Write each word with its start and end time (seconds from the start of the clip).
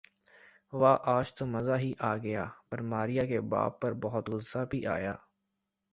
واہ 0.73 0.97
آج 1.07 1.27
تو 1.33 1.45
مزہ 1.45 1.75
ہی 1.79 1.91
آ 2.01 2.15
گیا 2.17 2.45
پر 2.69 2.81
ماریہ 2.91 3.21
کے 3.21 3.39
باپ 3.51 3.79
پر 3.81 3.93
بہت 4.03 4.29
غصہ 4.29 4.65
بھی 4.69 4.85
آیا 4.87 5.13